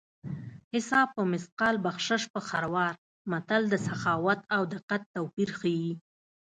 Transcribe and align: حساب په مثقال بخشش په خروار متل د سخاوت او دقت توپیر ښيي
حساب 0.73 1.07
په 1.17 1.21
مثقال 1.33 1.75
بخشش 1.85 2.23
په 2.33 2.39
خروار 2.47 2.93
متل 3.31 3.61
د 3.69 3.75
سخاوت 3.87 4.39
او 4.55 4.61
دقت 4.73 5.01
توپیر 5.15 5.49
ښيي 5.59 5.91